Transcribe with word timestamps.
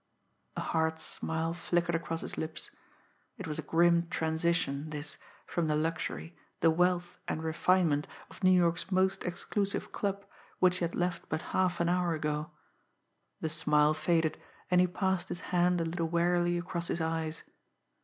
A 0.57 0.61
hard 0.61 0.97
smile 0.97 1.53
flickered 1.53 1.93
across 1.93 2.21
his 2.21 2.35
lips. 2.35 2.71
It 3.37 3.45
was 3.45 3.59
a 3.59 3.61
grim 3.61 4.07
transition, 4.09 4.89
this, 4.89 5.17
from 5.45 5.67
the 5.67 5.75
luxury, 5.75 6.35
the 6.59 6.71
wealth 6.71 7.19
and 7.27 7.43
refinement 7.43 8.07
of 8.27 8.43
New 8.43 8.49
York's 8.49 8.89
most 8.91 9.23
exclusive 9.23 9.91
club, 9.91 10.25
which 10.57 10.79
he 10.79 10.85
had 10.85 10.95
left 10.95 11.29
but 11.29 11.43
half 11.53 11.79
an 11.79 11.87
hour 11.87 12.15
ago! 12.15 12.49
The 13.41 13.49
smile 13.49 13.93
faded, 13.93 14.41
and 14.71 14.81
he 14.81 14.87
passed 14.87 15.29
his 15.29 15.41
hand 15.53 15.79
a 15.79 15.85
little 15.85 16.07
wearily 16.09 16.57
across 16.57 16.87
his 16.87 16.99
eyes. 16.99 17.43